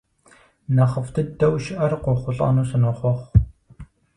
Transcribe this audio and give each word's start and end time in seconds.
Нэхъыфӏ 0.75 1.11
дыдэу 1.13 1.55
щыӏэр 1.63 1.93
къохъулӏэну 2.03 2.67
сынохъуэхъу. 2.69 3.25